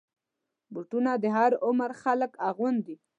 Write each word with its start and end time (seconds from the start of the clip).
بوټونه 0.73 1.11
د 1.23 1.25
هر 1.37 1.51
عمر 1.65 1.91
خلک 2.01 2.31
اغوندي. 2.49 2.95